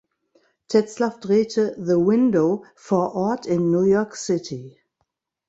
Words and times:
Tetzlaff 0.67 1.19
drehte 1.19 1.75
"The 1.77 1.93
Window" 1.99 2.65
vor 2.75 3.13
Ort 3.15 3.45
in 3.45 3.69
New 3.69 3.83
York 3.83 4.15
City. 4.15 4.81